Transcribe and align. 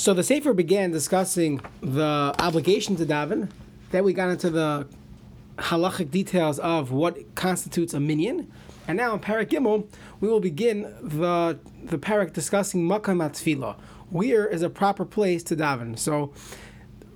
So 0.00 0.14
the 0.14 0.22
Sefer 0.22 0.54
began 0.54 0.92
discussing 0.92 1.60
the 1.82 2.34
obligation 2.38 2.96
to 2.96 3.04
daven. 3.04 3.50
Then 3.90 4.02
we 4.02 4.14
got 4.14 4.30
into 4.30 4.48
the 4.48 4.88
halachic 5.58 6.10
details 6.10 6.58
of 6.58 6.90
what 6.90 7.34
constitutes 7.34 7.92
a 7.92 8.00
minyan. 8.00 8.50
And 8.88 8.96
now 8.96 9.12
in 9.12 9.20
Parak 9.20 9.50
Gimel, 9.50 9.86
we 10.20 10.28
will 10.28 10.40
begin 10.40 10.90
the 11.02 11.58
the 11.84 11.98
parak 11.98 12.32
discussing 12.32 12.88
makam 12.88 13.18
atfila. 13.18 13.76
Where 14.08 14.46
is 14.46 14.62
a 14.62 14.70
proper 14.70 15.04
place 15.04 15.42
to 15.42 15.54
daven? 15.54 15.98
So, 15.98 16.32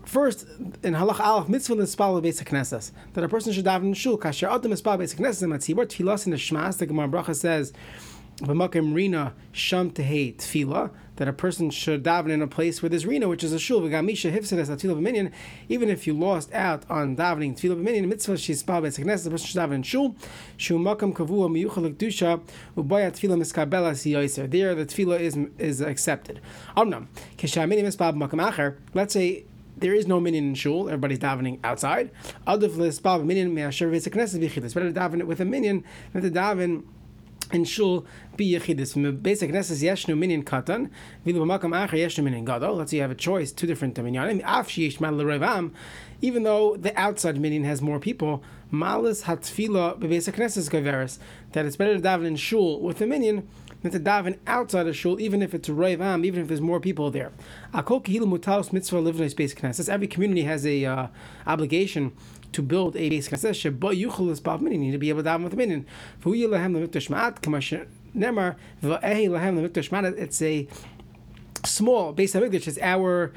first 0.04 0.46
in 0.82 0.92
halach 0.92 1.14
alaf 1.14 1.48
mitzvah 1.48 1.76
l'spal 1.76 2.20
basic 2.20 2.48
knesses 2.50 2.92
that 3.14 3.24
a 3.24 3.30
person 3.30 3.54
should 3.54 3.64
daven 3.64 3.84
in 3.84 3.94
shul. 3.94 4.18
Kasher 4.18 4.54
adam 4.54 4.68
mitzvah 4.68 4.98
basic 4.98 5.18
knesses 5.18 5.48
matzibur 5.48 5.86
tfilas 5.86 6.26
in 6.26 6.32
the 6.32 6.36
shmas. 6.36 6.76
The 6.76 6.84
Gemara 6.84 7.08
Bracha 7.08 7.34
says, 7.34 7.72
"B'makam 7.72 8.13
rina 8.42 9.32
sham 9.52 9.90
tehei 9.90 10.36
tfila." 10.36 10.90
that 11.16 11.28
a 11.28 11.32
person 11.32 11.70
should 11.70 12.02
daven 12.02 12.30
in 12.30 12.42
a 12.42 12.46
place 12.46 12.82
where 12.82 12.90
there's 12.90 13.06
rina, 13.06 13.28
which 13.28 13.44
is 13.44 13.52
a 13.52 13.58
shul. 13.58 13.80
V'gamisha 13.80 14.32
hifsedes 14.32 14.68
atfilah 14.68 15.00
b'minyan. 15.00 15.32
Even 15.68 15.88
if 15.88 16.06
you 16.06 16.14
lost 16.14 16.52
out 16.52 16.84
on 16.90 17.16
davening 17.16 17.54
tfilah 17.54 17.80
b'minyan, 17.80 18.08
mitzvah 18.08 18.34
shispa 18.34 18.82
b'seknes, 18.82 19.24
the 19.24 19.30
person 19.30 19.46
should 19.46 19.60
daven 19.60 19.74
in 19.74 19.82
shul. 19.82 20.16
Shu 20.56 20.78
makam 20.78 21.12
kavua 21.12 21.48
miyuchal 21.50 21.94
kedusha 21.94 22.40
ubaya 22.76 23.10
tfilah 23.12 23.38
miskabela 23.38 23.92
siyoiser. 23.92 24.50
There, 24.50 24.74
the 24.74 24.86
tfilah 24.86 25.20
is 25.20 25.38
is 25.58 25.80
accepted. 25.80 26.40
Amnam 26.76 27.06
kishamini 27.36 27.82
mispab 27.82 28.16
makam 28.16 28.44
acher. 28.50 28.78
Let's 28.92 29.14
say 29.14 29.44
there 29.76 29.94
is 29.94 30.06
no 30.06 30.20
minyan 30.20 30.48
in 30.48 30.54
shul. 30.54 30.88
Everybody's 30.88 31.20
davening 31.20 31.60
outside. 31.62 32.10
V'chidas. 32.46 33.00
Better 34.74 34.92
to 34.92 35.00
daven 35.00 35.20
it 35.20 35.26
with 35.28 35.40
a 35.40 35.44
minyan 35.44 35.84
than 36.12 36.22
to 36.22 36.30
daven 36.30 36.82
in 37.54 37.64
shul 37.64 38.04
be 38.36 38.52
yechidus. 38.52 38.92
From 38.92 39.02
the 39.02 39.12
basic 39.12 39.50
nesses 39.50 39.82
yeshnu 39.82 40.18
minin 40.18 40.44
katan, 40.44 40.90
vilu 41.26 41.38
b'makam 41.38 41.72
acher 41.72 41.98
yeshnu 41.98 42.24
minin 42.24 42.44
gadol. 42.44 42.76
Let's 42.76 42.90
say 42.90 42.98
you 42.98 43.02
have 43.02 43.10
a 43.10 43.14
choice, 43.14 43.52
two 43.52 43.66
different 43.66 43.94
minyanim. 43.94 44.40
Af 44.44 44.68
sheyesh 44.68 45.00
mal 45.00 45.70
even 46.20 46.42
though 46.42 46.76
the 46.76 46.98
outside 46.98 47.38
minyan 47.38 47.64
has 47.64 47.82
more 47.82 48.00
people, 48.00 48.42
malas 48.72 49.24
hatfila 49.24 49.98
b'basic 49.98 50.38
nesses 50.38 50.68
gaveris. 50.68 51.18
That 51.52 51.66
it's 51.66 51.76
better 51.76 51.94
to 51.94 52.00
daven 52.00 52.26
in 52.26 52.36
shul 52.36 52.80
with 52.80 53.00
a 53.00 53.06
minyan 53.06 53.48
than 53.82 53.92
to 53.92 54.00
daven 54.00 54.38
outside 54.46 54.86
of 54.86 54.96
shul, 54.96 55.20
even 55.20 55.42
if 55.42 55.54
it's 55.54 55.68
revam, 55.68 56.24
even 56.24 56.40
if 56.40 56.48
there's 56.48 56.60
more 56.60 56.80
people 56.80 57.10
there. 57.10 57.30
Akol 57.72 58.02
kihilu 58.02 58.38
mutalos 58.38 58.72
mitzvah 58.72 58.96
livnei 58.96 59.34
basic 59.36 59.62
nesses. 59.62 59.88
Every 59.88 60.06
community 60.06 60.42
has 60.42 60.66
a 60.66 60.84
uh, 60.84 61.06
obligation 61.46 62.12
to 62.54 62.62
build 62.62 62.96
a 62.96 63.08
base 63.10 63.28
knesset, 63.28 63.78
but 63.78 63.96
yuchel 63.96 64.30
is 64.30 64.40
bav 64.40 64.60
minin. 64.60 64.72
You 64.72 64.78
need 64.86 64.92
to 64.92 64.98
be 64.98 65.10
able 65.10 65.22
to 65.22 65.28
daven 65.28 65.44
with 65.44 65.54
minin. 65.54 65.84
Ma'at 66.22 67.86
nemar 68.16 68.56
ma'at. 68.82 70.18
It's 70.18 70.42
a 70.42 70.66
small 71.64 72.12
base 72.12 72.34
hamikdash. 72.34 72.68
It's 72.68 72.78
our 72.78 73.32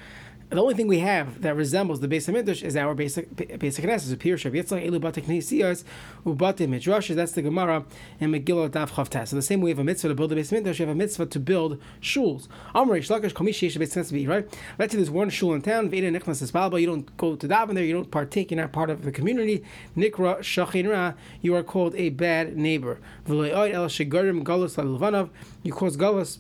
the 0.50 0.62
only 0.62 0.76
thing 0.76 0.88
we 0.88 1.00
have 1.00 1.42
that 1.42 1.58
resembles 1.58 2.00
the 2.00 2.08
base 2.08 2.30
of 2.30 2.34
Midrash 2.34 2.64
is 2.64 2.78
our 2.78 2.96
basic 2.96 3.36
basic 3.60 3.84
Knesset. 3.84 4.16
Apir 4.16 4.36
Shav 4.36 4.54
Yitzchak 4.54 4.88
Elu 4.88 5.02
Bate 5.02 5.26
Knesiyas 5.26 5.84
Ubate 6.26 6.70
Midrash. 6.70 7.10
That's 7.10 7.34
the 7.34 7.42
Gemara 7.42 7.84
in 8.22 8.32
Megillah 8.32 8.70
Daf 8.70 8.92
Chavtas. 8.92 9.28
So 9.28 9.36
the 9.36 9.42
same 9.42 9.60
way 9.60 9.66
we 9.66 9.72
have 9.72 9.80
a 9.80 9.84
mitzvah 9.84 10.08
to 10.08 10.16
build 10.16 10.32
a 10.32 10.36
base 10.36 10.54
Midrash, 10.54 10.80
you 10.80 10.86
have 10.86 10.96
a 10.96 10.98
mitzvah 10.98 11.26
to 11.26 11.40
build 11.42 11.82
shuls. 12.02 12.48
Amrei 12.74 13.00
Shlakish 13.00 13.34
Komish 13.34 13.62
Yesh 13.62 13.76
Base 13.76 13.94
Knesset. 13.94 14.28
Right? 14.28 14.60
Let's 14.80 14.94
say 14.94 14.98
there's 14.98 15.10
one 15.10 15.30
shul 15.30 15.54
in 15.54 15.62
town. 15.62 15.90
Veda 15.90 16.10
Nichnas 16.10 16.42
Espalba. 16.42 16.80
You 16.80 16.88
don't 16.88 17.18
go 17.18 17.36
to 17.36 17.48
daven 17.48 17.74
there. 17.74 17.84
You 17.84 17.96
don't 17.96 18.10
partake. 18.10 18.52
You're 18.52 18.62
not 18.62 18.72
part 18.72 18.90
of 18.90 19.04
the 19.04 19.12
community. 19.12 19.66
Nikra 19.98 20.40
Shachin 20.40 20.90
Ra. 20.90 21.14
You 21.42 21.56
are 21.56 21.64
called 21.64 21.94
a 21.96 22.08
bad 22.10 22.56
neighbor. 22.56 23.00
V'loy 23.28 23.52
El 23.74 23.88
Shegarim 23.88 24.46
Galus 24.46 25.30
You 25.64 25.74
cause 25.74 25.98
Galus 25.98 26.38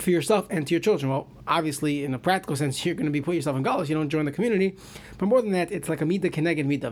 for 0.00 0.10
yourself 0.10 0.46
and 0.50 0.66
to 0.66 0.74
your 0.74 0.80
children. 0.80 1.10
Well, 1.10 1.28
obviously, 1.46 2.04
in 2.04 2.14
a 2.14 2.18
practical 2.18 2.56
sense, 2.56 2.84
you're 2.84 2.94
going 2.94 3.06
to 3.06 3.12
be 3.12 3.20
put 3.20 3.34
yourself 3.34 3.56
in 3.56 3.62
galus. 3.62 3.88
You 3.88 3.94
don't 3.94 4.08
join 4.08 4.24
the 4.24 4.32
community. 4.32 4.76
But 5.18 5.26
more 5.26 5.42
than 5.42 5.52
that, 5.52 5.70
it's 5.70 5.88
like 5.88 6.00
a 6.00 6.04
midah 6.04 6.30
keneged 6.32 6.66
midah. 6.66 6.90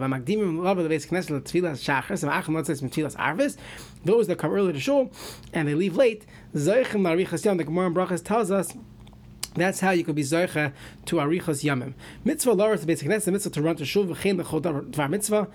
The. 3.39 3.57
Those 4.05 4.27
that 4.27 4.39
come 4.39 4.52
early 4.52 4.73
to 4.73 4.80
shul 4.80 5.11
and 5.52 5.68
they 5.68 5.74
leave 5.74 5.97
late. 5.97 6.27
Zeichim 6.55 7.02
marichas 7.02 7.45
yom. 7.45 7.57
The 7.57 7.64
Gemara 7.64 7.86
in 7.89 7.95
Brachas 7.95 8.23
tells 8.24 8.51
us. 8.51 8.74
That's 9.55 9.80
how 9.80 9.91
you 9.91 10.05
could 10.05 10.14
be 10.14 10.23
zoicha 10.23 10.73
to 11.07 11.17
arichas 11.17 11.64
yamim. 11.64 11.95
Mitzvah 12.24 12.55
to 12.55 12.86
basic 12.86 13.08
knesset. 13.08 13.33
Mitzvah 13.33 13.51
to 13.51 13.63
run 13.63 13.77
to 13.77 13.85
shul 13.85 14.05
v'chein 14.05 14.41
lechol 14.41 14.61
davar 14.61 15.11
mitzvah 15.11 15.48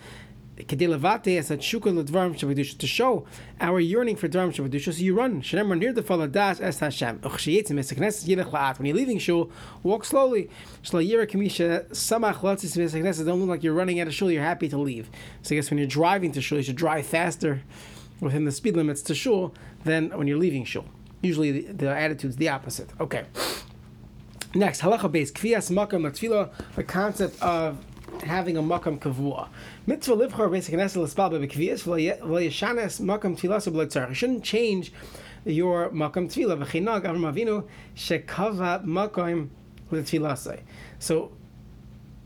to 2.79 2.87
show 2.87 3.25
our 3.59 3.79
yearning 3.79 4.15
for 4.15 4.27
Dvarim 4.27 4.53
Shabbatusha, 4.53 4.93
so 4.93 5.01
you 5.01 5.15
run. 5.15 5.43
Near 5.79 5.93
the. 5.93 6.03
When 8.77 8.85
you're 8.85 8.95
leaving 8.95 9.17
Shul, 9.17 9.51
walk 9.81 10.05
slowly. 10.05 10.49
Don't 10.91 11.01
look 13.39 13.49
like 13.49 13.63
you're 13.63 13.73
running 13.73 13.99
out 13.99 14.07
of 14.07 14.13
Shul, 14.13 14.29
you're 14.31 14.43
happy 14.43 14.69
to 14.69 14.77
leave. 14.77 15.09
So 15.41 15.55
I 15.55 15.57
guess 15.57 15.71
when 15.71 15.79
you're 15.79 15.87
driving 15.87 16.31
to 16.33 16.41
Shul, 16.41 16.59
you 16.59 16.63
should 16.63 16.75
drive 16.75 17.07
faster 17.07 17.63
within 18.19 18.45
the 18.45 18.51
speed 18.51 18.75
limits 18.75 19.01
to 19.03 19.15
Shul 19.15 19.55
than 19.85 20.09
when 20.11 20.27
you're 20.27 20.37
leaving 20.37 20.65
Shul. 20.65 20.85
Usually 21.21 21.51
the, 21.51 21.73
the 21.73 21.89
attitude's 21.89 22.35
the 22.35 22.49
opposite. 22.49 22.89
Okay. 22.99 23.25
Next, 24.53 24.81
halacha 24.81 25.11
base, 25.11 25.31
kvias 25.31 25.71
makam 25.71 26.51
the 26.75 26.83
concept 26.83 27.41
of 27.41 27.83
having 28.25 28.57
a 28.57 28.61
makam 28.61 28.99
kavua. 28.99 29.49
Mitzvah 29.85 30.15
livchor 30.15 30.51
basic 30.51 30.75
nesel 30.75 31.03
l'spal 31.03 31.31
bebekvias 31.31 31.83
v'yeshanes 31.83 33.01
makam 33.01 33.37
tfilas 33.37 33.71
b'leitzarich. 33.71 34.09
You 34.09 34.15
shouldn't 34.15 34.43
change 34.43 34.91
your 35.45 35.89
makam 35.89 36.27
tefillah. 36.27 36.63
V'chinag 36.63 37.03
Avram 37.03 37.31
Avinu 37.31 37.67
shekava 37.95 38.83
makam 38.85 39.49
l'tfilasai. 39.91 40.61
So 40.99 41.31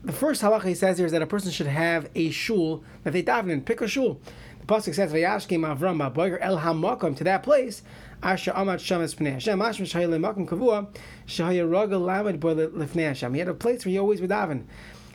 the 0.04 0.12
first 0.12 0.42
halacha 0.42 0.64
he 0.64 0.74
says 0.74 0.98
here 0.98 1.06
is 1.06 1.12
that 1.12 1.22
a 1.22 1.26
person 1.26 1.50
should 1.50 1.66
have 1.66 2.08
a 2.14 2.30
shul 2.30 2.84
that 3.04 3.12
they 3.12 3.22
daven 3.22 3.50
in. 3.50 3.62
Pick 3.62 3.80
a 3.80 3.88
shul. 3.88 4.20
The 4.60 4.66
pasuk 4.66 4.94
says 4.94 5.12
v'yashkim 5.12 5.76
Avram 5.76 5.98
ba'boyer 5.98 6.38
el 6.40 6.58
hamakam 6.58 7.16
to 7.16 7.24
that 7.24 7.42
place. 7.42 7.82
Asher 8.20 8.50
amat 8.50 8.78
shamas 8.78 9.14
pnei 9.14 9.34
Hashem. 9.34 9.58
Mashma 9.58 9.86
shayle 9.86 10.18
makam 10.18 10.48
kavua 10.48 10.88
shahaya 11.26 11.68
ragal 11.68 12.04
lamed 12.04 12.40
boy 12.40 12.54
lifnei 12.54 13.06
Hashem. 13.06 13.32
He 13.32 13.38
had 13.38 13.48
a 13.48 13.54
place 13.54 13.84
where 13.84 13.92
he 13.92 13.98
always 13.98 14.20
would 14.20 14.30
daven. 14.30 14.64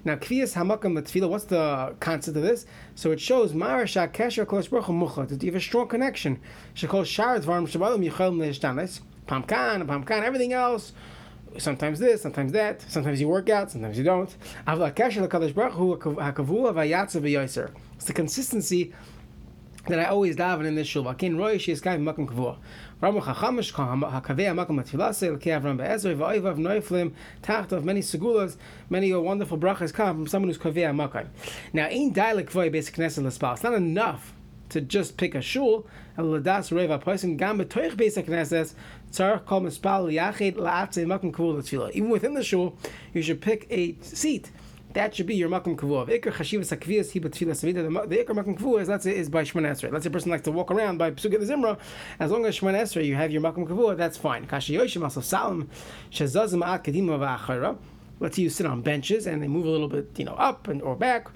Now, 0.06 0.16
kvias 0.16 0.53
hamakam 0.53 0.97
tefillah. 0.97 1.30
What's 1.30 1.46
the 1.46 1.96
concept 2.00 2.36
of 2.36 2.44
this? 2.44 2.66
So 2.96 3.12
it 3.12 3.22
shows 3.22 3.53
marasha 3.53 4.12
kesher 4.12 4.46
kosh 4.46 4.68
baruch 4.68 4.86
muchot. 4.88 5.30
That 5.30 5.41
you 5.41 5.52
have 5.52 5.56
a 5.56 5.62
strong 5.62 5.88
connection. 5.88 6.40
Shekol 6.75 7.06
shar 7.06 7.40
dvarim 7.40 7.68
shabalim 7.68 8.03
yichel 8.09 8.34
neishtanes. 8.36 9.02
Pamkan, 9.28 9.88
pamkan, 9.88 10.24
everything 10.24 10.52
else. 10.52 10.91
Sometimes 11.58 12.00
this, 12.00 12.22
sometimes 12.22 12.52
that. 12.52 12.81
Sometimes 12.81 13.22
you 13.22 13.30
work 13.30 13.47
out, 13.50 13.72
sometimes 13.72 13.97
you 13.97 14.03
don't. 14.03 14.36
It's 14.68 14.78
the 18.06 18.14
consistency 18.14 18.94
that 19.88 19.99
I 19.99 20.05
always 20.05 20.35
daven 20.35 20.66
in 20.66 20.75
this 20.75 20.88
shul. 20.88 21.03
Vakin 21.03 21.38
roy 21.38 21.57
she 21.57 21.71
is 21.71 21.81
kai 21.81 21.97
makam 21.97 22.27
kavua. 22.27 22.57
Ramu 23.01 23.21
chachamish 23.21 23.73
hakavei 23.73 24.53
makam 24.55 24.81
matfilase 24.81 25.33
l'kei 25.33 25.59
Avram 25.59 25.77
be'ezrei 25.77 26.16
va'oivav 26.16 26.57
noiflim 26.57 27.11
tacht 27.41 27.71
of 27.73 27.83
many 27.83 28.01
segulas, 28.01 28.55
many 28.89 29.11
wonderful 29.13 29.57
brachas 29.57 29.93
come 29.93 30.17
from 30.17 30.27
someone 30.27 30.49
who's 30.49 30.57
kavei 30.57 30.93
makam. 30.95 31.27
Now, 31.73 31.89
in 31.89 32.13
dialect 32.13 32.51
voy 32.51 32.69
basic 32.69 32.95
knesset 32.95 33.25
l'spal. 33.25 33.53
It's 33.53 33.63
not 33.63 33.73
enough 33.73 34.33
to 34.69 34.79
just 34.79 35.17
pick 35.17 35.35
a 35.35 35.41
shul. 35.41 35.85
Ladas 36.17 36.72
reva 36.72 36.97
person 36.97 37.35
gam 37.35 37.59
betoich 37.59 37.97
basic 37.97 38.27
knesses 38.27 38.75
tzarich 39.11 39.45
kol 39.45 39.61
mispal 39.61 40.09
yachid 40.13 40.55
la'atzei 40.55 41.05
makam 41.05 41.33
kavua 41.33 41.57
l'tfilah. 41.57 41.91
Even 41.91 42.09
within 42.09 42.35
the 42.35 42.43
shul, 42.43 42.77
you 43.13 43.22
should 43.22 43.41
pick 43.41 43.67
a 43.69 43.97
seat 44.01 44.49
that 44.93 45.15
should 45.15 45.25
be 45.25 45.35
your 45.35 45.49
makom 45.49 45.75
kavua. 45.75 46.07
Ikar 46.07 46.33
chashivas 46.33 46.75
hakviyas 46.75 47.11
hi 47.13 47.19
b'tfilas 47.19 47.63
savida. 47.63 48.09
The 48.09 48.17
ikar 48.17 48.35
makom 48.35 48.57
kavua 48.57 48.81
is 48.81 48.89
let's 48.89 49.03
say 49.03 49.15
is 49.15 49.29
by 49.29 49.43
shmon 49.43 49.63
esrei. 49.63 49.91
Let's 49.91 50.03
say 50.03 50.09
a 50.09 50.11
person 50.11 50.31
likes 50.31 50.43
to 50.43 50.51
walk 50.51 50.71
around 50.71 50.97
by 50.97 51.11
psuga 51.11 51.39
the 51.39 51.45
zimra. 51.45 51.77
As 52.19 52.31
long 52.31 52.45
as 52.45 52.59
shmon 52.59 52.75
esrei 52.75 53.05
you 53.05 53.15
have 53.15 53.31
your 53.31 53.41
makom 53.41 53.67
kavua, 53.67 53.97
that's 53.97 54.17
fine. 54.17 54.45
Kashi 54.45 54.75
yoshim 54.75 55.09
salam 55.11 55.69
shazaz 56.11 56.53
ma'at 56.53 56.83
kadima 56.83 57.17
va'achara. 57.19 57.78
Let's 58.19 58.35
say 58.35 58.43
you 58.43 58.49
sit 58.49 58.66
on 58.66 58.81
benches 58.81 59.28
and 59.28 59.41
they 59.41 59.47
move 59.47 59.66
a 59.66 59.69
little 59.69 59.90
bit, 59.90 60.11
you 60.17 60.25
know, 60.25 60.35
up 60.35 60.67
and 60.67 60.81
or 60.81 60.96
back 60.96 61.29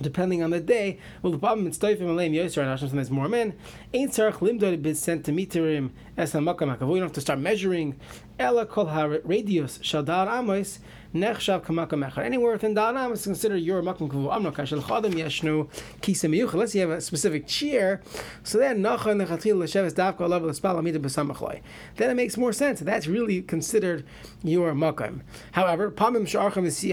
depending 0.00 0.42
on 0.42 0.50
the 0.50 0.60
day. 0.60 0.98
Well, 1.22 1.32
the 1.32 1.38
problem 1.38 1.66
is 1.66 1.78
stoifim 1.78 2.00
aleim 2.00 2.34
yoser 2.34 2.58
and 2.58 2.68
Hashem 2.68 2.90
there's 2.90 3.10
more 3.10 3.28
men. 3.28 3.54
Ain't 3.92 4.12
tzarich 4.12 4.34
limdod 4.34 4.82
bid 4.82 4.96
centimeterim 4.96 5.90
es 6.16 6.32
hamakam 6.32 6.76
hakavu. 6.76 6.90
You 6.90 6.96
don't 6.96 7.02
have 7.04 7.12
to 7.12 7.20
start 7.20 7.38
measuring. 7.38 7.98
Ella 8.38 8.66
kol 8.66 8.86
ha 8.86 9.06
radius 9.06 9.78
shadar 9.78 10.28
amos 10.28 10.80
nechshav 11.20 11.62
kamakam 11.64 12.08
echad. 12.08 12.24
Anywhere 12.24 12.52
within 12.52 12.76
amos 12.76 13.20
is 13.20 13.24
considered 13.24 13.58
your 13.58 13.82
makam 13.82 14.08
kavu. 14.08 14.32
Amno 14.34 14.50
kashel 14.50 14.80
chadam 14.82 15.14
yeshnu 15.14 15.68
kisem 16.00 16.30
miyuch. 16.34 16.52
Unless 16.52 16.74
you 16.74 16.80
have 16.82 16.90
a 16.90 17.00
specific 17.00 17.46
chair, 17.46 18.00
so 18.42 18.58
then 18.58 18.82
nacha 18.82 19.14
nechatil 19.14 19.58
l'sheves 19.58 19.94
davka 19.94 20.18
alav 20.18 20.42
l'spal 20.42 20.78
amida 20.78 20.98
b'samachloi. 20.98 21.60
Then 21.96 22.10
it 22.10 22.14
makes 22.14 22.36
more 22.36 22.52
sense. 22.52 22.80
That's 22.80 23.06
really 23.06 23.42
considered 23.42 24.04
your 24.42 24.72
makam. 24.72 25.22
However, 25.52 25.90
pamim 25.90 26.26
sharcham 26.26 26.64
v'si 26.64 26.92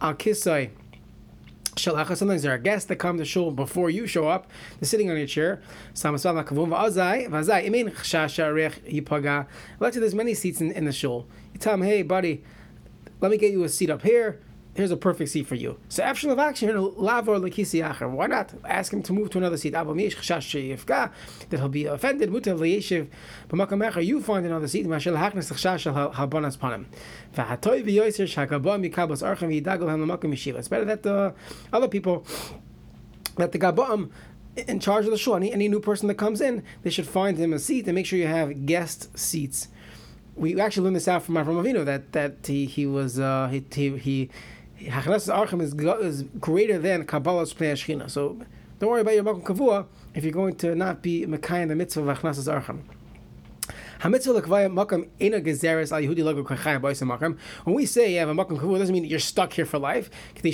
al 0.00 0.14
kisai. 0.14 0.70
Sometimes 1.74 2.42
there 2.42 2.52
are 2.52 2.58
guests 2.58 2.86
that 2.88 2.96
come 2.96 3.16
to 3.16 3.24
shul 3.24 3.50
before 3.50 3.88
you 3.88 4.06
show 4.06 4.28
up. 4.28 4.46
They're 4.78 4.86
sitting 4.86 5.10
on 5.10 5.16
your 5.16 5.26
chair. 5.26 5.62
Let's 5.94 6.02
say 6.12 6.20
there's 10.00 10.14
many 10.14 10.34
seats 10.34 10.60
in, 10.60 10.70
in 10.72 10.84
the 10.84 10.92
shul. 10.92 11.26
You 11.54 11.58
tell 11.58 11.72
them, 11.72 11.80
hey, 11.80 12.02
buddy, 12.02 12.44
let 13.22 13.30
me 13.30 13.38
get 13.38 13.52
you 13.52 13.64
a 13.64 13.68
seat 13.68 13.88
up 13.88 14.02
here 14.02 14.40
here's 14.74 14.90
a 14.90 14.96
perfect 14.96 15.30
seat 15.30 15.46
for 15.46 15.54
you. 15.54 15.78
So 15.88 16.02
after 16.02 16.28
Lavakshi, 16.28 16.60
here 16.60 16.76
Lavor 16.76 17.38
Lakisi 17.38 17.86
Acher. 17.86 18.10
Why 18.10 18.26
not 18.26 18.52
ask 18.64 18.92
him 18.92 19.02
to 19.02 19.12
move 19.12 19.30
to 19.30 19.38
another 19.38 19.56
seat? 19.56 19.70
That 19.70 19.84
he'll 21.50 21.68
be 21.68 21.84
offended. 21.84 22.30
Mutav 22.30 22.58
Leyeshiv 22.58 23.08
B'makam 23.48 24.04
You 24.04 24.22
find 24.22 24.46
another 24.46 24.68
seat. 24.68 24.86
Mashal 24.86 25.18
Haknes 25.18 25.52
Chashash 25.52 26.12
Halbanas 26.14 26.56
Panim. 26.56 26.86
V'Hatoy 27.34 27.84
V'Yoyser 27.84 28.26
Shakabam 28.26 28.88
Mikabos 28.88 29.22
Archem 29.22 29.50
Yidagal 29.60 29.88
Ham 29.88 30.06
Lamakam 30.06 30.32
Yeshiva. 30.32 30.58
It's 30.58 30.68
better 30.68 30.84
that 30.86 31.02
the 31.02 31.34
other 31.72 31.88
people, 31.88 32.24
that 33.36 33.52
the 33.52 33.58
Gabam 33.58 34.10
in 34.54 34.80
charge 34.80 35.06
of 35.06 35.10
the 35.10 35.16
shul, 35.16 35.34
any, 35.36 35.50
any 35.50 35.66
new 35.66 35.80
person 35.80 36.08
that 36.08 36.16
comes 36.16 36.42
in, 36.42 36.62
they 36.82 36.90
should 36.90 37.06
find 37.06 37.38
him 37.38 37.54
a 37.54 37.58
seat 37.58 37.86
and 37.86 37.94
make 37.94 38.04
sure 38.04 38.18
you 38.18 38.26
have 38.26 38.66
guest 38.66 39.16
seats. 39.18 39.68
We 40.34 40.60
actually 40.60 40.84
learned 40.84 40.96
this 40.96 41.08
out 41.08 41.22
from 41.22 41.34
Avram 41.34 41.62
Avinu 41.62 41.84
that 41.84 42.12
that 42.12 42.46
he, 42.46 42.66
he 42.66 42.86
was 42.86 43.18
uh, 43.18 43.48
he, 43.48 43.62
he, 43.98 44.30
Hachnas 44.80 45.32
Archim 45.32 45.60
is, 45.60 45.74
is 46.04 46.22
greater 46.40 46.78
than 46.78 47.04
Kabbalah's 47.06 47.52
Pnei 47.54 47.72
Shechina. 47.72 48.10
So 48.10 48.40
don't 48.78 48.90
worry 48.90 49.02
about 49.02 49.14
your 49.14 49.24
Makom 49.24 49.44
Kavua 49.44 49.86
if 50.14 50.24
you're 50.24 50.32
going 50.32 50.56
to 50.56 50.74
not 50.74 51.02
be 51.02 51.26
Mekayim 51.26 51.68
the 51.68 51.76
mitzvah 51.76 52.08
of 52.08 52.18
Hachnas 52.18 52.62
Archim. 52.62 52.80
When 54.02 54.10
we 54.10 54.18
say 57.86 58.12
you 58.12 58.18
have 58.18 58.28
a 58.28 58.34
makom 58.34 58.58
kavua, 58.58 58.78
doesn't 58.78 58.92
mean 58.92 59.04
you're 59.04 59.20
stuck 59.20 59.52
here 59.52 59.64
for 59.64 59.78
life. 59.78 60.10
You 60.42 60.52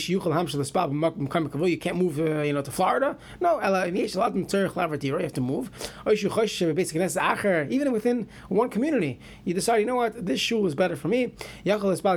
can't 1.79 1.97
move, 1.97 2.21
uh, 2.21 2.43
you 2.43 2.53
know, 2.53 2.61
to 2.61 2.71
Florida. 2.71 3.17
No, 3.41 3.59
you 3.59 3.75
have 5.23 5.33
to 5.33 5.41
move. 5.41 5.71
Even 7.71 7.93
within 7.93 8.29
one 8.50 8.69
community, 8.69 9.19
you 9.45 9.55
decide, 9.55 9.79
you 9.79 9.87
know 9.87 9.97
what, 9.97 10.27
this 10.27 10.41
shul 10.41 10.67
is 10.67 10.75
better 10.75 10.94
for 10.97 11.09
me. 11.09 11.33
No 11.65 11.79
problem, 11.79 12.11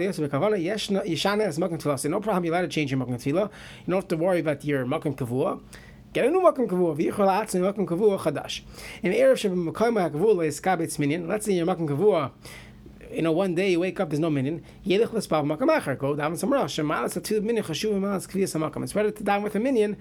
you're 2.43 2.53
allowed 2.53 2.61
to 2.61 2.67
change 2.67 2.91
your 2.91 2.99
makom 2.99 3.15
tefillah. 3.15 3.49
You 3.85 3.87
don't 3.87 3.95
have 3.95 4.07
to 4.09 4.17
worry 4.17 4.41
about 4.41 4.65
your 4.65 4.85
makom 4.85 5.15
kavua. 5.15 5.61
Get 6.13 6.25
a 6.25 6.29
new 6.29 6.41
makom 6.41 6.67
kavua, 6.67 6.95
v'yichol 6.97 7.27
atzin 7.27 7.61
makom 7.61 7.87
kavua 7.87 8.19
chadash. 8.19 8.61
In 9.01 9.13
erev 9.13 9.37
shebemakoyim 9.37 9.99
ha'kavua 10.01 10.35
le'iskabetz 10.35 10.99
minyan. 10.99 11.27
Let's 11.27 11.45
say 11.45 11.53
your 11.53 11.65
makom 11.65 11.87
kavua 11.87 12.31
you 13.13 13.21
know, 13.21 13.31
one 13.31 13.55
day 13.55 13.71
you 13.71 13.79
wake 13.79 13.99
up, 13.99 14.09
there's 14.09 14.19
no 14.19 14.29
minyan. 14.29 14.63
Yelech 14.85 15.09
lespav 15.09 15.45
makam 15.45 15.69
acher. 15.69 15.97
Go 15.97 16.15
daven 16.15 16.37
somewhere 16.37 16.59
else. 16.59 16.75
Shemalas 16.75 17.17
atu 17.17 17.41
minyan 17.41 17.63
chashuv 17.63 17.93
malas 17.99 18.27
kviyas 18.27 18.59
makam. 18.59 18.83
It's 18.83 18.93
better 18.93 19.11
to 19.11 19.23
daven 19.23 19.43
with 19.43 19.55
a 19.55 19.59
minyan 19.59 19.97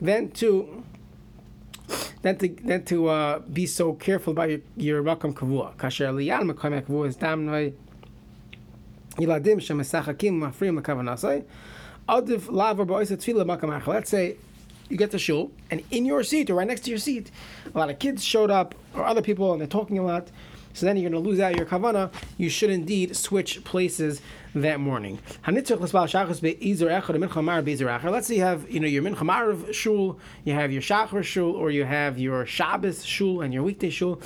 than 0.00 0.30
to 0.32 0.84
than 2.22 2.36
to 2.36 2.48
than 2.48 2.84
to 2.84 3.08
uh, 3.08 3.38
be 3.40 3.66
so 3.66 3.94
careful 3.94 4.32
about 4.32 4.50
your 4.50 4.60
your 4.76 5.02
makam 5.02 5.32
kavua. 5.32 5.74
Kasher 5.76 6.12
liyan 6.12 6.50
makam 6.52 6.82
kavua 6.82 7.08
is 7.08 7.16
damnoi 7.16 7.74
yiladim 9.16 9.56
shemasachakim 9.56 10.32
mafrim 10.32 10.80
lekavanasai. 10.80 11.44
Let's 13.86 14.10
say 14.10 14.36
you 14.90 14.96
get 14.96 15.10
to 15.12 15.18
shul, 15.18 15.50
and 15.70 15.82
in 15.90 16.04
your 16.04 16.22
seat 16.22 16.50
or 16.50 16.54
right 16.54 16.66
next 16.66 16.82
to 16.82 16.90
your 16.90 16.98
seat, 16.98 17.30
a 17.74 17.78
lot 17.78 17.90
of 17.90 17.98
kids 17.98 18.24
showed 18.24 18.50
up 18.50 18.74
or 18.94 19.04
other 19.04 19.22
people, 19.22 19.52
and 19.52 19.60
they're 19.60 19.68
talking 19.68 19.98
a 19.98 20.04
lot. 20.04 20.30
So 20.72 20.86
then 20.86 20.96
you're 20.96 21.10
going 21.10 21.22
to 21.22 21.28
lose 21.28 21.40
out 21.40 21.56
your 21.56 21.66
kavana. 21.66 22.12
You 22.36 22.48
should 22.48 22.70
indeed 22.70 23.16
switch 23.16 23.64
places 23.64 24.22
that 24.54 24.78
morning. 24.78 25.18
Let's 25.46 25.68
say 25.68 25.74
you 28.36 28.42
have 28.42 28.70
you 28.70 28.80
know 28.80 28.86
your 28.86 29.02
mincha 29.02 29.74
shul, 29.74 30.18
you 30.44 30.52
have 30.52 30.70
your 30.72 30.82
shachar 30.82 31.24
shul, 31.24 31.50
or 31.50 31.70
you 31.70 31.84
have 31.84 32.18
your 32.18 32.46
Shabbos 32.46 33.04
shul 33.04 33.42
and 33.42 33.52
your 33.52 33.64
weekday 33.64 33.90
shul. 33.90 34.22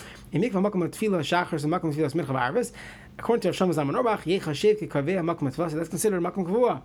According 3.17 3.43
to 3.43 3.49
Rav 3.49 3.57
Shlomo 3.57 3.73
Zalman 3.73 3.95
Auerbach, 3.95 4.25
that's 5.77 5.89
considered 5.89 6.21
makom 6.21 6.45
kavua. 6.47 6.83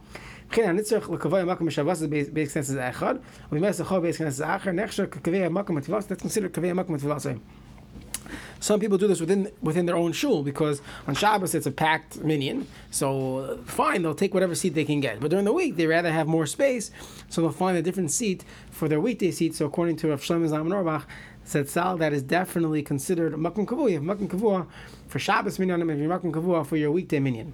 כן, 0.52 0.70
הנצרך 0.70 1.10
לקבוע 1.10 1.40
המקום 1.40 1.68
בשבס 1.68 1.98
זה 1.98 2.08
בית 2.08 2.52
כנסת 2.52 2.74
זה 2.74 2.90
אחד, 2.90 3.16
ובימי 3.52 3.68
הסחור 3.68 4.00
בית 4.00 4.16
כנסת 4.16 4.38
זה 4.38 4.56
אחר, 4.56 4.72
נחשב 4.72 5.06
כקווי 5.06 5.44
המקום 5.44 5.78
הטבעס, 5.78 6.12
that's 6.12 6.24
considered 6.24 6.56
קווי 6.56 6.70
המקום 6.70 6.96
הטבעס. 6.96 7.28
Some 8.60 8.80
people 8.80 8.98
do 8.98 9.08
this 9.08 9.22
within 9.22 9.52
within 9.62 9.86
their 9.86 9.96
own 9.96 10.12
shul 10.12 10.44
because 10.44 10.82
on 11.08 11.16
Shabbos 11.16 11.56
it's 11.56 11.66
a 11.66 11.72
packed 11.72 12.24
minyan. 12.24 12.68
So 12.92 13.08
uh, 13.38 13.58
fine, 13.80 14.02
they'll 14.02 14.22
take 14.24 14.34
whatever 14.34 14.54
seat 14.54 14.74
they 14.76 14.84
can 14.84 15.00
get. 15.00 15.20
But 15.22 15.32
during 15.32 15.46
the 15.46 15.54
week, 15.54 15.78
they 15.78 15.88
rather 15.88 16.12
have 16.12 16.28
more 16.28 16.46
space, 16.46 16.92
so 17.30 17.42
they'll 17.42 17.52
find 17.52 17.78
a 17.78 17.82
different 17.82 18.12
seat 18.12 18.44
for 18.70 18.88
their 18.88 19.00
weekday 19.00 19.32
seat. 19.32 19.56
So 19.56 19.66
according 19.66 19.96
to 19.98 20.10
Rav 20.10 20.22
Shlomo 20.22 20.48
Zalman 20.50 20.74
Auerbach, 20.74 21.08
said 21.44 21.70
Sal, 21.70 21.98
that 21.98 22.12
is 22.14 22.22
definitely 22.22 22.84
considered 22.84 23.34
makom 23.34 23.66
kavua. 23.66 23.90
You 23.92 23.98
have 24.00 24.08
makom 24.12 24.28
kavua 24.28 24.68
for 25.08 25.20
Shabbos 25.20 25.58
minyan, 25.58 25.82
and 25.82 26.00
you 26.00 26.10
have 26.10 26.22
makom 26.22 26.32
kavua 26.32 26.66
for 26.66 26.76
your 26.76 26.92
weekday 26.92 27.20
minyan 27.20 27.54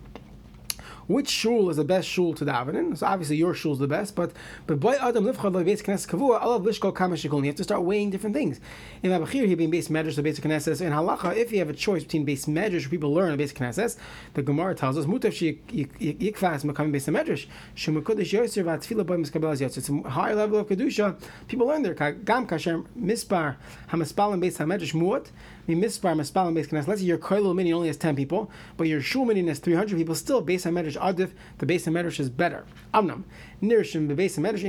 which 1.08 1.30
shul 1.30 1.70
is 1.70 1.78
the 1.78 1.84
best 1.84 2.08
shul 2.08 2.34
to 2.34 2.46
daven 2.46 2.76
in. 2.76 2.96
So 2.96 3.08
obviously 3.08 3.38
your 3.38 3.54
shul 3.54 3.74
is 3.74 3.80
the 3.80 3.88
best, 3.88 4.16
but 4.16 4.32
but 4.68 4.80
by 4.80 4.96
adam 4.96 5.26
livchad 5.26 5.54
beis 5.64 5.84
knesses 5.84 6.08
kavua 6.08 6.42
alav 6.42 6.66
lishkol 6.66 6.94
kamashikol. 6.94 7.40
You 7.40 7.48
have 7.48 7.56
to 7.56 7.64
start 7.64 7.84
weighing 7.84 8.10
different 8.10 8.36
things. 8.36 8.60
In 9.04 9.12
Abachir, 9.12 9.46
he 9.46 9.56
being 9.56 9.70
base 9.70 9.90
medrash 9.90 10.16
the 10.16 10.24
basic 10.24 10.44
knesses. 10.44 10.82
In 10.82 10.92
halacha, 10.92 11.36
if 11.36 11.52
you 11.52 11.60
have 11.60 11.70
a 11.70 11.74
choice 11.74 12.04
between 12.04 12.26
base 12.26 12.46
medrash, 12.46 12.90
people 12.90 13.14
learn 13.14 13.34
a 13.34 13.38
basic 13.38 13.58
knesses. 13.58 13.98
The 14.34 14.42
Gemara 14.42 14.74
tells 14.76 14.98
us 14.98 15.06
mutav 15.06 15.34
she 15.34 15.62
yikfas 15.68 16.64
makam 16.64 16.92
base 16.92 17.08
medrash 17.08 17.46
shemakodesh 17.76 18.34
yoser 18.34 18.64
v'atfila 18.64 19.04
miskabel 19.06 19.56
yoser. 19.56 19.78
It's 19.78 19.90
a 19.90 20.10
higher 20.10 20.36
level 20.36 20.60
of 20.60 20.68
kedusha. 20.68 21.16
People 21.48 21.68
learn 21.68 21.84
there. 21.84 21.94
Gam 21.94 22.48
kasher 22.48 22.86
mispar 23.00 23.58
hamaspalim 23.92 24.40
base 24.40 24.58
hamedrash 24.58 24.94
muat 24.94 25.28
mispar 25.68 26.16
maspalim 26.16 26.54
base 26.56 26.68
knesses. 26.68 26.88
Let's 26.88 27.02
say 27.02 27.08
your 27.08 27.18
koilul 27.18 27.56
mini 27.56 27.74
only 27.74 27.88
has 27.88 27.98
ten 27.98 28.16
people, 28.16 28.50
but 28.78 28.88
your 28.88 29.02
shul 29.02 29.26
mini 29.26 29.46
has 29.48 29.60
three 29.60 29.76
hundred 29.76 29.98
people. 29.98 30.16
Still 30.16 30.42
base 30.42 30.66
hamedrash 30.66 30.95
medrash 30.96 31.16
adif, 31.16 31.32
the 31.58 31.66
base 31.66 31.88
of 31.88 31.94
medrash 31.94 32.20
is 32.20 32.30
better. 32.30 32.66
Amnam, 32.94 33.24
nirshim 33.62 34.08
the 34.08 34.16
base 34.16 34.38
of 34.38 34.44
medrash 34.44 34.64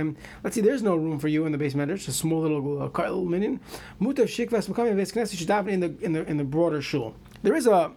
in. 0.00 0.16
Let's 0.42 0.54
see, 0.54 0.60
there's 0.60 0.82
no 0.82 0.96
room 0.96 1.18
for 1.18 1.28
you 1.28 1.46
in 1.46 1.52
the 1.52 1.58
base 1.58 1.74
medrash, 1.74 2.08
a 2.08 2.12
small 2.12 2.42
little 2.42 2.82
uh, 2.82 2.86
little 2.86 3.24
minyan. 3.24 3.60
Mutav 4.00 4.26
shikvas 4.26 4.68
makom 4.68 4.94
base 4.96 5.12
knesset 5.12 5.36
should 5.36 5.68
in 5.68 5.80
the 5.80 5.94
in 6.04 6.12
the 6.12 6.24
in 6.28 6.36
the 6.36 6.44
broader 6.44 6.82
shul. 6.82 7.14
There 7.42 7.54
is 7.54 7.66
a 7.66 7.92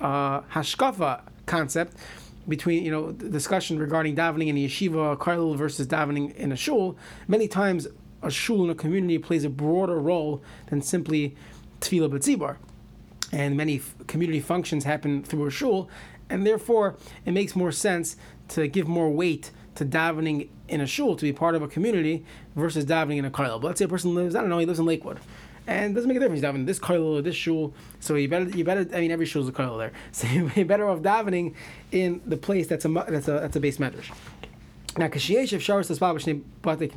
uh, 0.00 0.40
hashkafa 0.42 1.22
concept 1.46 1.96
between 2.48 2.84
you 2.84 2.90
know 2.90 3.12
discussion 3.12 3.78
regarding 3.78 4.16
davening 4.16 4.48
in 4.48 4.56
a 4.56 4.66
yeshiva 4.66 5.18
karlil 5.18 5.56
versus 5.56 5.86
davening 5.86 6.34
in 6.36 6.52
a 6.52 6.56
shul. 6.56 6.96
Many 7.28 7.48
times, 7.48 7.86
a 8.22 8.30
shul 8.30 8.64
in 8.64 8.70
a 8.70 8.74
community 8.74 9.18
plays 9.18 9.44
a 9.44 9.50
broader 9.50 9.98
role 9.98 10.42
than 10.66 10.82
simply 10.82 11.36
tefillah 11.80 12.10
b'tzibar 12.10 12.56
and 13.34 13.56
many 13.56 13.76
f- 13.76 13.94
community 14.06 14.40
functions 14.40 14.84
happen 14.84 15.22
through 15.22 15.46
a 15.46 15.50
shul, 15.50 15.88
and 16.30 16.46
therefore 16.46 16.96
it 17.24 17.32
makes 17.32 17.54
more 17.54 17.72
sense 17.72 18.16
to 18.48 18.68
give 18.68 18.88
more 18.88 19.10
weight 19.10 19.50
to 19.76 19.84
davening 19.84 20.48
in 20.68 20.80
a 20.80 20.86
shul 20.86 21.16
to 21.16 21.22
be 21.24 21.32
part 21.32 21.54
of 21.54 21.62
a 21.62 21.68
community 21.68 22.24
versus 22.56 22.84
davening 22.84 23.18
in 23.18 23.24
a 23.24 23.30
kollel. 23.30 23.60
But 23.60 23.68
let's 23.68 23.78
say 23.78 23.84
a 23.84 23.88
person 23.88 24.14
lives, 24.14 24.34
I 24.34 24.40
don't 24.40 24.50
know, 24.50 24.58
he 24.58 24.66
lives 24.66 24.78
in 24.78 24.86
Lakewood. 24.86 25.18
And 25.66 25.92
it 25.92 25.94
doesn't 25.94 26.08
make 26.08 26.18
a 26.18 26.20
difference. 26.20 26.42
He's 26.42 26.50
davening 26.50 26.66
this 26.66 26.78
kollel 26.78 27.18
or 27.18 27.22
this 27.22 27.34
shul. 27.34 27.72
So 27.98 28.16
you 28.16 28.28
better, 28.28 28.44
you 28.50 28.64
better. 28.64 28.86
I 28.94 29.00
mean, 29.00 29.10
every 29.10 29.24
shul 29.24 29.42
is 29.42 29.48
a 29.48 29.52
kollel 29.52 29.78
there. 29.78 29.92
So 30.12 30.28
you're 30.28 30.66
better 30.66 30.86
off 30.88 31.00
davening 31.00 31.54
in 31.90 32.20
the 32.26 32.36
place 32.36 32.66
that's 32.66 32.84
a 32.84 32.88
that's 32.88 33.28
a 33.28 33.32
that's 33.32 33.56
a 33.56 33.60
base 33.60 33.78
medrash. 33.78 34.12
Now, 34.96 35.08
kashiyesh 35.08 35.52
of 35.52 35.60
sharas 35.60 35.90
tasbah 35.90 36.14
b'shnei 36.14 36.42
bate 36.62 36.92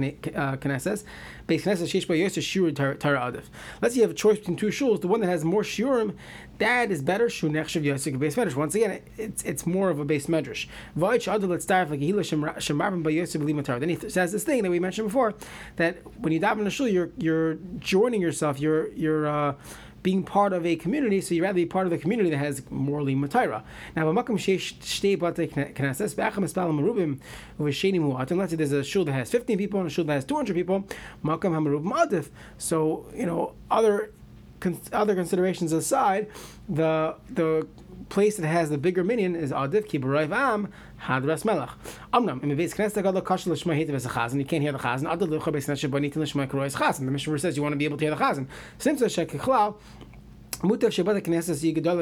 knesses, 0.62 1.04
base 1.48 1.66
knesses 1.66 1.88
sheish 1.88 2.06
b'yosher 2.06 2.44
shur 2.44 2.94
tara 2.94 3.20
adif. 3.20 3.46
Let's 3.82 3.96
say 3.96 4.02
you 4.02 4.04
have 4.04 4.12
a 4.12 4.14
choice 4.14 4.38
between 4.38 4.56
two 4.56 4.68
shuls. 4.68 5.02
The 5.02 5.08
one 5.08 5.20
that 5.22 5.28
has 5.28 5.44
more 5.44 5.64
shurim, 5.64 6.16
that 6.60 6.92
is 6.92 7.02
better. 7.02 7.28
Shu 7.28 7.50
nechshav 7.50 7.82
yosek 7.84 8.20
base 8.20 8.36
medrash. 8.36 8.56
Once 8.56 8.76
again, 8.76 9.02
it's 9.18 9.42
it's 9.44 9.66
more 9.66 9.90
of 9.90 10.00
a 10.00 10.06
base 10.06 10.28
medrash. 10.28 10.68
Vayich 10.96 11.32
adil 11.32 11.50
let's 11.50 11.64
start 11.64 11.90
like 11.90 12.00
hila 12.00 12.20
shemarvim 12.20 13.04
b'yosek 13.04 13.42
b'limatar. 13.42 13.80
Then 13.80 13.90
he 13.90 13.96
says 13.96 14.32
this 14.32 14.44
thing 14.44 14.62
that 14.62 14.70
we 14.70 14.80
mentioned 14.80 15.08
before 15.08 15.34
that 15.78 15.98
when 16.20 16.32
you 16.32 16.40
daven 16.40 16.60
in 16.60 16.68
a 16.68 16.70
shul, 16.70 16.88
you're 16.88 17.10
you're 17.18 17.56
joining 17.80 18.22
yourself. 18.22 18.60
You're 18.60 18.90
you're 18.90 19.26
uh, 19.26 19.56
being 20.04 20.24
part 20.24 20.54
of 20.54 20.66
a 20.66 20.76
community, 20.76 21.22
so 21.22 21.36
you'd 21.36 21.44
rather 21.44 21.56
be 21.56 21.66
part 21.66 21.88
of 21.88 21.94
a 21.94 21.98
community 21.98 22.30
that 22.30 22.38
has 22.38 22.62
morally 22.70 23.16
matira. 23.16 23.64
Now, 23.96 24.06
b'makom 24.06 24.38
shtei 24.38 25.18
bate 25.18 25.52
knesses 25.76 26.16
be'acham 26.16 26.44
espal 26.44 26.72
merubim 26.72 27.20
u'v'shenim 27.60 28.02
hu'atim. 28.02 28.38
Let's 28.38 28.52
say 28.52 28.58
there's 28.58 28.72
a 28.72 28.84
shul 28.84 29.06
that 29.06 29.14
has 29.14 29.32
15 29.32 29.58
people 29.58 29.80
and 29.80 29.88
a 29.88 29.92
shul 29.92 30.06
that 30.06 30.14
has 30.14 30.26
200 30.26 30.54
people. 30.56 30.86
Makam 31.24 31.52
hamerubim 31.52 31.92
adif. 31.92 32.30
So 32.58 33.06
you 33.16 33.26
know 33.26 33.54
other 33.70 34.12
other 34.92 35.16
considerations 35.16 35.72
aside, 35.72 36.28
the 36.68 37.16
the 37.30 37.68
place 38.10 38.38
that 38.38 38.48
has 38.48 38.70
the 38.70 38.78
bigger 38.78 39.04
minyan 39.04 39.36
is 39.36 39.52
Adif 39.52 39.88
Kibarayv 39.88 40.32
Am 40.32 40.72
Hadras 41.02 41.44
Melech. 41.46 41.70
Amnam 42.14 42.42
in 42.44 42.50
the 42.50 42.56
base 42.56 42.74
Knesset 42.74 43.04
Gadol 43.04 43.22
Kashal 43.22 43.48
Lishma 43.48 43.78
Hitav 43.78 43.94
as 43.94 44.06
a 44.06 44.10
Chazan. 44.10 44.38
You 44.40 44.46
can't 44.46 44.62
hear 44.62 44.72
the 44.72 44.80
Chazan. 44.80 45.04
Adil 45.04 45.28
Lucha 45.28 45.54
Beis 45.54 45.68
Knesset 45.68 45.90
Banitin 45.90 46.16
Lishma 46.16 46.48
Krois 46.48 46.76
Chazan. 46.76 47.06
The 47.06 47.12
Mishnah 47.12 47.40
says 47.40 47.58
you 47.58 47.64
want 47.64 47.74
to 47.74 47.78
be 47.78 47.86
able 47.86 47.98
to 47.98 48.06
hear 48.06 48.16
the 48.16 48.22
Chazan. 48.22 48.48
Since 48.78 49.00
the 49.00 49.06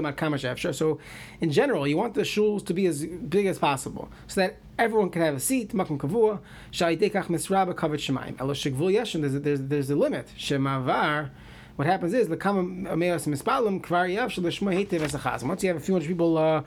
at 0.07 0.15
Kamashafshar. 0.17 0.73
So, 0.73 0.99
in 1.41 1.51
general, 1.51 1.85
you 1.87 1.97
want 1.97 2.13
the 2.13 2.21
shuls 2.21 2.65
to 2.67 2.73
be 2.73 2.85
as 2.85 3.05
big 3.05 3.47
as 3.47 3.59
possible, 3.59 4.09
so 4.27 4.39
that 4.41 4.57
everyone 4.79 5.09
can 5.09 5.21
have 5.21 5.35
a 5.35 5.39
seat. 5.39 5.73
Makom 5.73 5.97
Kavua 5.97 6.39
Shaidekach 6.71 7.25
Misraba 7.25 7.73
Kavet 7.73 7.99
Shemaim. 7.99 8.37
There's 9.21 9.41
there's 9.41 9.61
there's 9.61 9.89
a 9.89 9.95
limit. 9.95 10.31
Shemavar. 10.37 11.31
What 11.75 11.87
happens 11.87 12.13
is 12.13 12.29
the 12.29 12.37
common 12.37 12.85
ameos 12.85 13.27
mispalim 13.27 13.81
kvar 13.81 14.07
yavshel 14.07 14.45
l'shma 14.45 14.73
heitev 14.73 15.01
as 15.01 15.13
a 15.13 15.19
chazan. 15.19 15.49
Once 15.49 15.61
you 15.61 15.67
have 15.67 15.75
a 15.75 15.81
few 15.81 15.93
hundred 15.93 16.07
people, 16.07 16.37
uh, 16.37 16.63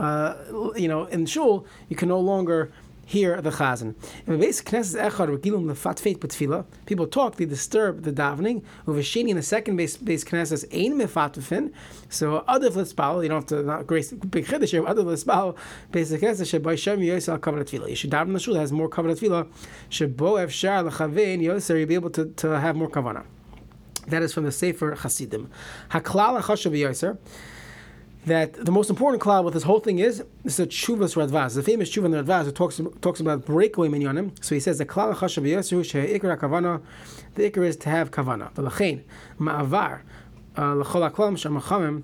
uh, 0.00 0.72
you 0.74 0.88
know, 0.88 1.04
in 1.04 1.26
shul, 1.26 1.64
you 1.88 1.94
can 1.94 2.08
no 2.08 2.18
longer 2.18 2.72
hear 3.06 3.40
the 3.40 3.50
chazan. 3.50 3.94
In 4.26 4.32
the 4.32 4.36
basic 4.36 4.66
knesses 4.66 5.00
echad 5.00 5.28
regilum 5.28 5.66
lefat 5.66 6.00
feit 6.00 6.18
b'tfila, 6.18 6.64
people 6.86 7.06
talk, 7.06 7.36
they 7.36 7.44
disturb 7.44 8.02
the 8.02 8.10
davening. 8.10 8.64
Uvashini 8.84 9.28
in 9.28 9.36
the 9.36 9.44
second 9.44 9.76
base 9.76 9.96
base 9.96 10.24
knesses 10.24 10.64
ein 10.74 10.98
mefatufin. 10.98 11.72
So 12.08 12.42
other 12.48 12.68
lispal, 12.70 13.22
you 13.22 13.28
don't 13.28 13.42
have 13.42 13.46
to 13.46 13.62
not 13.62 13.86
grace 13.86 14.10
big 14.12 14.44
chiddush 14.44 14.70
here. 14.70 14.84
Other 14.84 15.04
lispal 15.04 15.56
basic 15.92 16.20
knesses 16.20 16.58
shebay 16.60 16.76
shem 16.76 16.98
yosel 16.98 17.38
kavod 17.38 17.62
tefila. 17.62 17.88
You 17.88 17.94
should 17.94 18.10
daven 18.10 18.32
the 18.32 18.40
shul 18.40 18.54
that 18.54 18.60
has 18.60 18.72
more 18.72 18.90
kavod 18.90 19.16
tefila. 19.16 19.46
Shebo 19.88 20.44
efshar 20.44 20.90
lechavein 20.90 21.40
yoser, 21.40 21.78
you'll 21.78 21.86
be 21.86 21.94
able 21.94 22.10
to, 22.10 22.24
to 22.24 22.58
have 22.58 22.74
more 22.74 22.90
kavana. 22.90 23.24
That 24.08 24.22
is 24.22 24.32
from 24.32 24.44
the 24.44 24.52
Sefer 24.52 24.94
Hasidim. 24.94 25.50
Haklal 25.90 26.40
Chashav 26.40 26.72
Yoser. 26.72 27.18
That 28.26 28.52
the 28.64 28.72
most 28.72 28.90
important 28.90 29.22
cloud 29.22 29.44
with 29.44 29.54
this 29.54 29.62
whole 29.62 29.80
thing 29.80 30.00
is 30.00 30.24
this 30.42 30.58
is 30.58 30.60
a 30.60 30.66
Chuvas 30.66 31.14
Radvaz, 31.14 31.54
the 31.54 31.62
famous 31.62 31.88
Chuva 31.88 32.06
in 32.06 32.12
Radvaz 32.12 32.44
who 32.44 32.52
talks 32.52 32.80
talks 33.00 33.20
about 33.20 33.46
breakaway 33.46 33.88
minyanim. 33.88 34.32
So 34.44 34.54
he 34.54 34.60
says 34.60 34.78
the 34.78 34.84
klal 34.84 35.14
chashav 35.14 35.44
yoser 35.44 35.80
sheikra 35.80 36.36
kavana. 36.36 36.82
The 37.36 37.50
ikra 37.50 37.66
is 37.66 37.76
to 37.76 37.90
have 37.90 38.10
kavana. 38.10 38.52
V'lachein 38.52 39.02
ma'avar 39.38 40.00
uh, 40.58 40.74
l'chol 40.74 41.10
haklam 41.10 41.38
shamachamim 41.38 42.02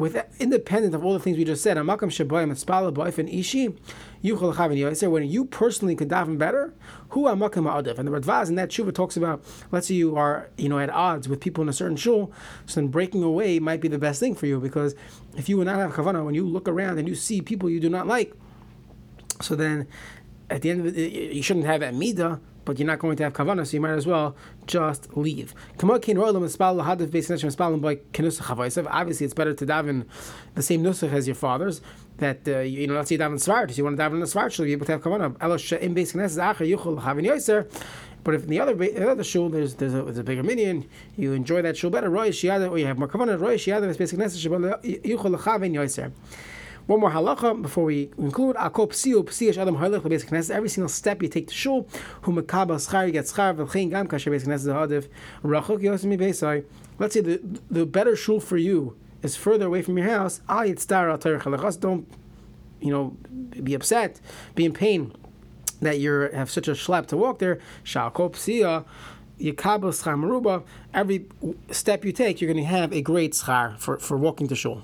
with 0.00 0.24
independent 0.40 0.94
of 0.94 1.04
all 1.04 1.12
the 1.12 1.20
things 1.20 1.36
we 1.36 1.44
just 1.44 1.62
said, 1.62 1.76
amakam 1.76 2.08
shabayim 2.08 2.50
etzpala 2.50 2.92
ba'ifin 2.92 3.32
ishi, 3.32 3.68
yuchol 4.24 4.54
chavin 4.54 4.78
yoser. 4.78 5.10
When 5.10 5.28
you 5.28 5.44
personally 5.44 5.94
could 5.94 6.08
daven 6.08 6.38
better, 6.38 6.74
who 7.10 7.24
amakam 7.24 7.70
ma'adav. 7.70 7.98
And 7.98 8.08
the 8.08 8.12
Radvaz 8.12 8.48
in 8.48 8.54
that 8.54 8.70
tshuva 8.70 8.94
talks 8.94 9.16
about, 9.16 9.44
let's 9.70 9.88
say 9.88 9.94
you 9.94 10.16
are 10.16 10.48
you 10.56 10.70
know 10.70 10.78
at 10.78 10.90
odds 10.90 11.28
with 11.28 11.40
people 11.40 11.62
in 11.62 11.68
a 11.68 11.72
certain 11.72 11.96
shul, 11.96 12.32
so 12.66 12.80
then 12.80 12.88
breaking 12.88 13.22
away 13.22 13.58
might 13.58 13.80
be 13.80 13.88
the 13.88 13.98
best 13.98 14.18
thing 14.18 14.34
for 14.34 14.46
you 14.46 14.58
because 14.58 14.94
if 15.36 15.48
you 15.48 15.58
would 15.58 15.66
not 15.66 15.76
have 15.76 15.92
kavana, 15.92 16.24
when 16.24 16.34
you 16.34 16.46
look 16.46 16.66
around 16.66 16.98
and 16.98 17.06
you 17.06 17.14
see 17.14 17.42
people 17.42 17.68
you 17.68 17.78
do 17.78 17.90
not 17.90 18.06
like, 18.06 18.32
so 19.42 19.54
then 19.54 19.86
at 20.48 20.62
the 20.62 20.70
end 20.70 20.80
of 20.80 20.98
it, 20.98 21.12
you 21.32 21.42
shouldn't 21.42 21.66
have 21.66 21.80
that 21.80 21.94
midah 21.94 22.40
but 22.64 22.78
you're 22.78 22.86
not 22.86 22.98
going 22.98 23.16
to 23.16 23.24
have 23.24 23.32
kavana, 23.32 23.66
so 23.66 23.76
you 23.76 23.80
might 23.80 23.90
as 23.90 24.06
well 24.06 24.36
just 24.66 25.16
leave. 25.16 25.54
Obviously, 25.82 26.14
it's 29.26 29.34
better 29.34 29.54
to 29.54 29.66
daven 29.66 30.06
the 30.54 30.62
same 30.62 30.82
nusach 30.82 31.12
as 31.12 31.26
your 31.26 31.34
father's. 31.34 31.80
That 32.18 32.46
uh, 32.46 32.58
you 32.60 32.86
know, 32.86 32.94
let's 32.94 33.08
say 33.08 33.16
daven 33.18 33.34
svart, 33.34 33.76
you 33.76 33.84
want 33.84 33.96
to 33.96 34.02
daven 34.02 34.14
in 34.14 34.20
the 34.20 34.26
svart, 34.26 34.56
you'll 34.58 34.66
be 34.66 34.72
able 34.72 34.86
to 34.86 34.92
have 34.92 35.02
kavana. 35.02 35.34
But 38.22 38.34
if 38.34 38.42
in 38.42 38.50
the 38.50 38.60
other 38.60 38.74
the 38.74 39.10
other 39.10 39.24
shul 39.24 39.48
there's 39.48 39.76
there's 39.76 39.94
a, 39.94 40.02
there's 40.02 40.18
a 40.18 40.24
bigger 40.24 40.42
minyan, 40.42 40.86
you 41.16 41.32
enjoy 41.32 41.62
that 41.62 41.76
shul 41.76 41.90
better. 41.90 42.10
Roy 42.10 42.28
or 42.28 42.78
you 42.78 42.86
have 42.86 42.98
more 42.98 43.08
kavana. 43.08 43.40
Roy 43.40 43.56
shiada 43.56 43.88
is 43.88 43.96
basic 43.96 44.18
necessary. 44.18 44.54
Yuchol 44.54 45.34
lechavin 45.36 45.72
yoiser. 45.72 46.12
One 46.90 46.98
more 46.98 47.12
halacha 47.12 47.62
before 47.62 47.84
we 47.84 48.06
conclude. 48.06 48.56
Akop 48.56 48.88
psiu 48.88 49.22
psiyash 49.22 49.56
adam 49.58 49.76
knesset. 49.76 50.50
Every 50.50 50.68
single 50.68 50.88
step 50.88 51.22
you 51.22 51.28
take 51.28 51.46
to 51.46 51.54
shul, 51.54 51.86
hu 52.22 52.32
mekabel 52.32 52.80
schar 52.84 53.06
you 53.06 53.12
get 53.12 53.26
schar 53.26 53.54
v'chein 53.54 53.90
gam 53.90 54.08
kasher 54.08 54.32
basic 54.32 54.48
knesset 54.48 54.74
hadiv 54.74 55.06
rachok 55.44 55.80
yosemi 55.82 56.18
beisai. 56.18 56.64
Let's 56.98 57.14
say 57.14 57.20
the 57.20 57.40
the 57.70 57.86
better 57.86 58.16
shul 58.16 58.40
for 58.40 58.56
you 58.56 58.96
is 59.22 59.36
further 59.36 59.66
away 59.66 59.82
from 59.82 59.98
your 59.98 60.08
house. 60.08 60.40
Al 60.48 60.64
yitzdar 60.64 61.08
al 61.08 61.18
halachas. 61.18 61.78
Don't 61.78 62.08
you 62.80 62.90
know 62.90 63.16
be 63.62 63.74
upset, 63.74 64.20
be 64.56 64.64
in 64.64 64.72
pain 64.72 65.12
that 65.80 66.00
you 66.00 66.28
have 66.34 66.50
such 66.50 66.66
a 66.66 66.72
schlep 66.72 67.06
to 67.06 67.16
walk 67.16 67.38
there. 67.38 67.60
Shalkop 67.84 68.32
psiya. 68.32 68.84
Yikabel 69.38 69.92
schar 69.94 70.18
meruba. 70.18 70.64
Every 70.92 71.26
step 71.70 72.04
you 72.04 72.10
take, 72.10 72.40
you're 72.40 72.52
going 72.52 72.64
to 72.64 72.68
have 72.68 72.92
a 72.92 73.00
great 73.00 73.34
schar 73.34 73.78
for, 73.78 73.96
for 74.00 74.16
walking 74.16 74.48
to 74.48 74.56
shul. 74.56 74.82